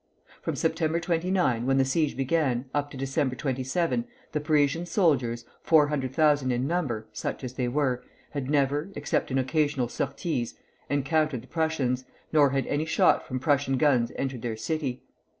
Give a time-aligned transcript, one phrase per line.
[0.41, 5.89] From September 19, when the siege began, up to December 27, the Parisian soldiers, four
[5.89, 10.55] hundred thousand in number (such as they were) had never, except in occasional sorties,
[10.89, 12.03] encountered the Prussians,
[12.33, 15.03] nor had any shot from Prussian guns entered their city.